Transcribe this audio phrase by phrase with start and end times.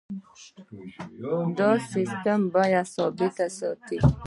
[1.57, 3.97] دا سیستم بیې ثابت ساتي.